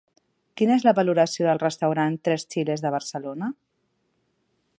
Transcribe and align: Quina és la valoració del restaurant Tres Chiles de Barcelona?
Quina 0.61 0.77
és 0.79 0.85
la 0.87 0.93
valoració 0.99 1.45
del 1.49 1.61
restaurant 1.65 2.17
Tres 2.29 2.47
Chiles 2.55 2.85
de 2.87 2.95
Barcelona? 2.97 3.55